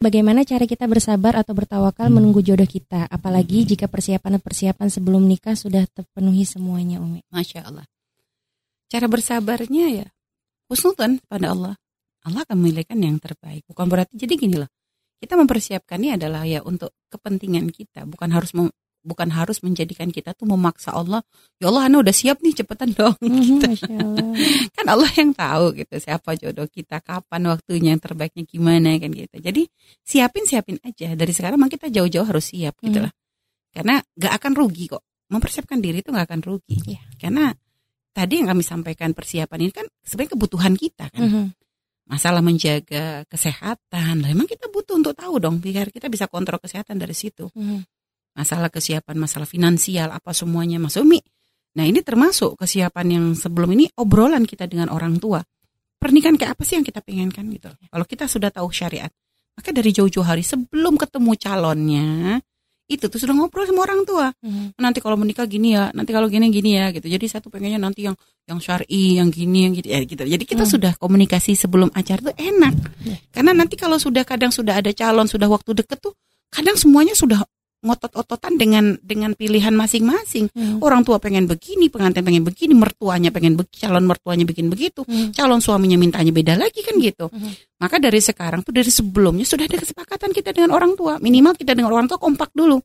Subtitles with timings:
[0.00, 5.84] Bagaimana cara kita bersabar atau bertawakal menunggu jodoh kita, apalagi jika persiapan-persiapan sebelum nikah sudah
[5.92, 7.20] terpenuhi semuanya, Umi.
[7.28, 7.84] Masya Allah.
[8.88, 10.08] Cara bersabarnya ya
[10.72, 11.74] husnudan pada Allah.
[12.24, 13.68] Allah akan memilihkan yang terbaik.
[13.68, 14.72] Bukan berarti jadi gini loh.
[15.20, 18.56] Kita mempersiapkannya adalah ya untuk kepentingan kita, bukan harus
[19.00, 21.24] bukan harus menjadikan kita tuh memaksa Allah.
[21.56, 23.16] Ya Allah, Ana udah siap nih, cepetan dong.
[23.20, 23.66] Mhm, Gitu.
[23.96, 24.32] Allah.
[24.76, 29.36] kan Allah yang tahu gitu siapa jodoh kita, kapan waktunya yang terbaiknya gimana kan gitu.
[29.40, 29.62] Jadi
[30.04, 33.08] siapin siapin aja dari sekarang memang kita jauh-jauh harus siap gitu Hmm.
[33.08, 33.12] lah.
[33.70, 35.02] Karena gak akan rugi kok.
[35.30, 36.76] Mempersiapkan diri itu gak akan rugi.
[36.90, 37.00] Iya.
[37.16, 37.54] Karena
[38.10, 41.22] tadi yang kami sampaikan persiapan ini kan sebenarnya kebutuhan kita kan.
[41.22, 41.44] Mhm.
[42.10, 44.26] Masalah menjaga kesehatan.
[44.26, 47.46] Lah emang kita butuh untuk tahu dong biar kita bisa kontrol kesehatan dari situ.
[47.54, 47.86] Mhm.
[48.40, 51.20] Masalah kesiapan, masalah finansial apa semuanya Mas Umi.
[51.76, 55.44] Nah, ini termasuk kesiapan yang sebelum ini obrolan kita dengan orang tua.
[56.00, 57.68] Pernikahan kayak apa sih yang kita pengenkan gitu.
[57.68, 59.12] Kalau kita sudah tahu syariat,
[59.52, 62.40] maka dari jauh-jauh hari sebelum ketemu calonnya,
[62.90, 64.32] itu tuh sudah ngobrol sama orang tua.
[64.42, 64.80] Mhm.
[64.80, 67.06] Nanti kalau menikah gini ya, nanti kalau gini gini ya gitu.
[67.06, 68.16] Jadi satu pengennya nanti yang
[68.48, 70.24] yang syar'i, yang gini, yang gitu ya gitu.
[70.26, 70.72] Jadi kita Hmm.
[70.74, 72.74] sudah komunikasi sebelum acara tuh enak.
[73.06, 73.16] Ya.
[73.30, 76.16] Karena nanti kalau sudah kadang sudah ada calon, sudah waktu deket tuh,
[76.50, 77.44] kadang semuanya sudah
[77.80, 80.52] ngotot-ototan dengan dengan pilihan masing-masing.
[80.52, 80.84] Mhm.
[80.84, 85.32] Orang tua pengen begini, pengantin pengen begini, mertuanya pengen begini, calon mertuanya bikin begitu, Mhm.
[85.32, 87.32] calon suaminya mintanya beda lagi kan gitu.
[87.32, 87.80] Mhm.
[87.80, 91.16] Maka dari sekarang tuh dari sebelumnya sudah ada kesepakatan kita dengan orang tua.
[91.16, 92.76] Minimal kita dengan orang tua kompak dulu.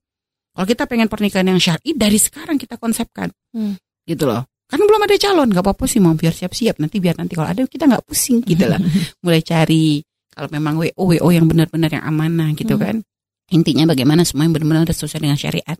[0.55, 3.27] Kalau kita pengen pernikahan yang syar'i dari sekarang kita konsepkan.
[3.51, 3.75] Hmm.
[4.07, 4.47] Gitu loh.
[4.65, 7.67] Karena belum ada calon, nggak apa-apa sih mau biar siap-siap nanti biar nanti kalau ada
[7.67, 8.79] kita nggak pusing gitu lah.
[9.27, 9.99] Mulai cari
[10.31, 12.81] kalau memang WO WO yang benar-benar yang amanah gitu Hmm.
[12.81, 12.95] kan.
[13.53, 15.77] Intinya bagaimana semua yang benar-benar sesuai dengan syariat.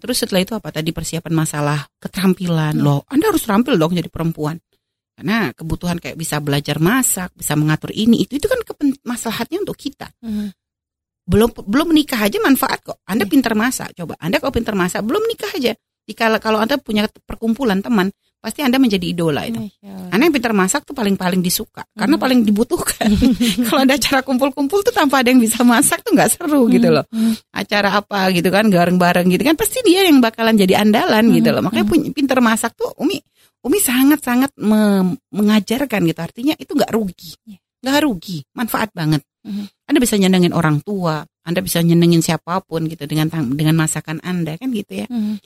[0.00, 2.84] Terus setelah itu apa tadi persiapan masalah keterampilan Hmm.
[2.84, 3.00] loh.
[3.06, 4.58] Anda harus terampil dong jadi perempuan.
[5.12, 8.58] Karena kebutuhan kayak bisa belajar masak, bisa mengatur ini itu itu kan
[9.04, 10.08] maslahatnya untuk kita.
[10.24, 10.50] Mhm.
[11.22, 12.98] Belum belum menikah aja manfaat kok.
[13.06, 13.30] Anda Iya.
[13.30, 14.18] pintar masak, coba.
[14.18, 15.72] Anda kalau pintar masak belum nikah aja.
[16.02, 18.10] Jika kalau Anda punya perkumpulan teman,
[18.42, 19.62] pasti Anda menjadi idola itu.
[20.12, 22.24] Karena yang pintar masak tuh paling-paling disuka, karena Hmm.
[22.28, 23.08] paling dibutuhkan.
[23.72, 27.08] kalau ada acara kumpul-kumpul tuh tanpa ada yang bisa masak tuh nggak seru gitu loh.
[27.08, 27.32] Mhm.
[27.48, 31.40] Acara apa gitu kan, bareng-bareng gitu kan, pasti dia yang bakalan jadi andalan Hmm.
[31.40, 31.64] gitu loh.
[31.64, 33.16] Makanya punya pintar masak tuh Umi,
[33.64, 36.20] Umi sangat-sangat me- mengajarkan gitu.
[36.20, 37.56] Artinya itu nggak rugi, Iya.
[37.80, 39.24] nggak rugi, manfaat banget.
[39.48, 39.64] Mhm.
[39.88, 44.60] Anda bisa nyenengin orang tua, Anda bisa nyenengin siapa pun gitu dengan dengan masakan Anda
[44.60, 45.08] kan gitu ya.
[45.08, 45.40] Mhm.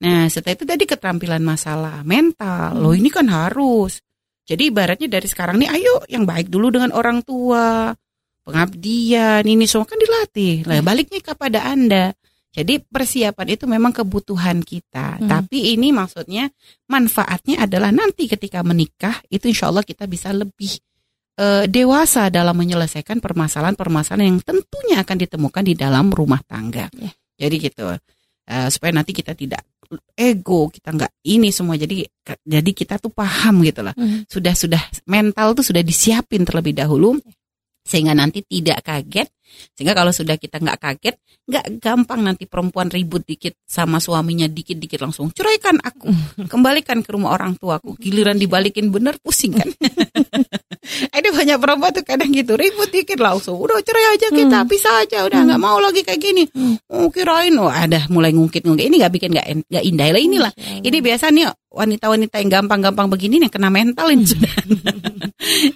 [0.00, 2.72] Nah, setelah itu tadi keterampilan masalah mental.
[2.76, 2.80] Hmm.
[2.80, 4.00] Loh, ini kan harus.
[4.48, 7.92] Jadi ibaratnya dari sekarang nih ayo yang baik dulu dengan orang tua.
[8.40, 10.64] Pengabdian ini semua kan dilatih.
[10.64, 10.88] Lah Hmm.
[10.88, 12.16] baliknya kepada Anda.
[12.50, 15.22] Jadi persiapan itu memang kebutuhan kita.
[15.22, 15.28] Hmm.
[15.30, 16.50] Tapi ini maksudnya
[16.90, 20.80] manfaatnya adalah nanti ketika menikah itu insya Allah kita bisa lebih
[21.40, 26.90] eh, dewasa dalam menyelesaikan permasalahan-permasalahan yang tentunya akan ditemukan di dalam rumah tangga.
[26.98, 27.12] Ya.
[27.38, 27.86] Jadi gitu.
[28.50, 29.62] Eh, supaya nanti kita tidak
[30.14, 31.74] ego, kita nggak ini semua.
[31.74, 32.06] Jadi
[32.46, 33.94] jadi kita tuh paham gitu lah.
[33.98, 34.30] Mhm.
[34.30, 37.18] Sudah sudah mental tuh sudah disiapin terlebih dahulu
[37.90, 39.26] sehingga nanti tidak kaget.
[39.74, 41.18] Sehingga kalau sudah kita nggak kaget,
[41.50, 46.06] nggak gampang nanti perempuan ribut dikit sama suaminya dikit-dikit langsung ceraikan aku,
[46.52, 47.98] kembalikan ke rumah orang tuaku.
[47.98, 49.66] Giliran dibalikin bener pusing kan?
[51.16, 54.70] Ada banyak perempuan tuh kadang gitu ribut dikit langsung, udah cerai aja kita, Hmm.
[54.70, 55.46] pisah aja, udah Hmm.
[55.50, 56.44] nggak mau lagi kayak gini.
[56.54, 56.78] Hmm.
[56.86, 58.86] Oh kirain, oh ada mulai ngungkit-ngungkit.
[58.86, 59.30] Ini nggak bikin
[59.66, 60.52] nggak indah lah inilah.
[60.78, 64.54] Ini biasa nih wanita-wanita yang gampang-gampang begini yang kena mental ini sudah.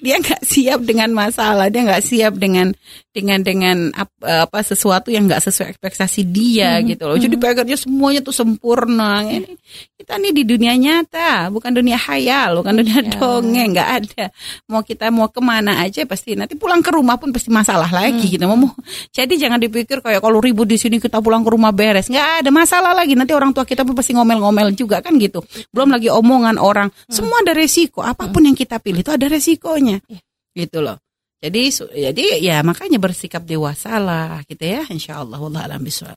[0.04, 2.72] Dia nggak siap dengan masalah, dia nggak siap dengan
[3.14, 7.14] dengan dengan apa, apa sesuatu yang nggak sesuai ekspektasi dia Mhm, gitu loh.
[7.14, 7.42] Jadi mhm.
[7.46, 9.22] pengennya semuanya tuh sempurna.
[9.22, 9.54] Ini
[9.94, 13.14] kita nih di dunia nyata, bukan dunia hayal, bukan dunia Allah.
[13.14, 14.24] dongeng, nggak ada.
[14.66, 18.34] Mau kita mau ke mana aja pasti nanti pulang ke rumah pun pasti masalah lagi
[18.34, 18.42] gitu.
[18.50, 18.74] Mau
[19.14, 22.50] jadi jangan dipikir kayak kalau ribut di sini kita pulang ke rumah beres, nggak ada
[22.50, 23.14] masalah lagi.
[23.14, 25.38] Nanti orang tua kita pun pasti ngomel-ngomel juga kan gitu.
[25.70, 28.02] Belum lagi omongan orang, semua ada resiko.
[28.02, 30.18] Apa pun yang kita pilih itu ada resikonya, Iya.
[30.58, 30.98] gitu loh.
[31.44, 31.62] Jadi
[31.92, 35.36] jadi ya makanya bersikap dewasa lah gitu ya, insya Allah.
[35.36, 36.12] Wallah alam bisawab.